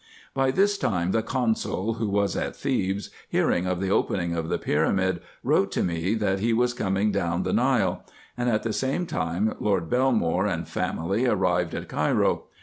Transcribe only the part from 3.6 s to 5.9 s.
of the opening of the pyramid, wrote to